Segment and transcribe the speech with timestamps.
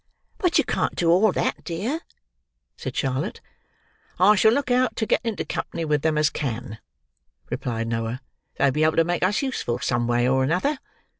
[0.39, 1.99] "But you can't do all that, dear,"
[2.75, 3.39] said Charlotte.
[4.17, 6.79] "I shall look out to get into company with them as can,"
[7.51, 8.19] replied Noah.
[8.57, 10.79] "They'll be able to make us useful some way or another.